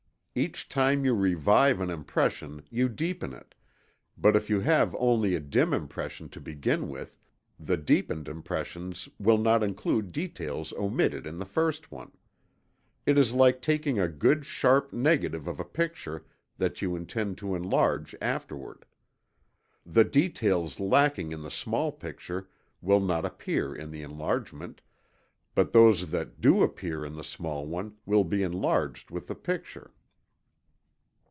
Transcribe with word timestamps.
Each 0.33 0.69
time 0.69 1.03
you 1.03 1.13
revive 1.13 1.81
an 1.81 1.89
impression 1.89 2.63
you 2.69 2.87
deepen 2.87 3.33
it, 3.33 3.53
but 4.17 4.33
if 4.33 4.49
you 4.49 4.61
have 4.61 4.95
only 4.97 5.35
a 5.35 5.41
dim 5.41 5.73
impression 5.73 6.29
to 6.29 6.39
begin 6.39 6.87
with, 6.87 7.17
the 7.59 7.75
deepened 7.75 8.29
impressions 8.29 9.09
will 9.19 9.37
not 9.37 9.61
include 9.61 10.13
details 10.13 10.71
omitted 10.77 11.27
in 11.27 11.37
the 11.37 11.45
first 11.45 11.91
one. 11.91 12.13
It 13.05 13.17
is 13.17 13.33
like 13.33 13.61
taking 13.61 13.99
a 13.99 14.07
good 14.07 14.45
sharp 14.45 14.93
negative 14.93 15.49
of 15.49 15.59
a 15.59 15.65
picture 15.65 16.25
that 16.57 16.81
you 16.81 16.95
intend 16.95 17.37
to 17.39 17.53
enlarge 17.53 18.15
afterward. 18.21 18.85
The 19.85 20.05
details 20.05 20.79
lacking 20.79 21.33
in 21.33 21.41
the 21.41 21.51
small 21.51 21.91
picture 21.91 22.47
will 22.79 23.01
not 23.01 23.25
appear 23.25 23.75
in 23.75 23.91
the 23.91 24.01
enlargement; 24.01 24.79
but 25.55 25.73
those 25.73 26.09
that 26.11 26.39
do 26.39 26.63
appear 26.63 27.03
in 27.03 27.15
the 27.15 27.23
small 27.25 27.65
one, 27.65 27.97
will 28.05 28.23
be 28.23 28.41
enlarged 28.43 29.11
with 29.11 29.27
the 29.27 29.35
picture. 29.35 29.91